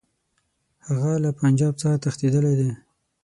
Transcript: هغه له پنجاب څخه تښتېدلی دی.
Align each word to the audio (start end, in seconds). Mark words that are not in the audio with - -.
هغه 0.87 1.11
له 1.23 1.29
پنجاب 1.39 1.73
څخه 1.81 1.95
تښتېدلی 2.03 2.53
دی. 2.59 2.71